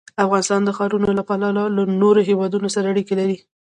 [0.25, 3.37] افغانستان د ښارونه له پلوه له نورو هېوادونو سره اړیکې لري.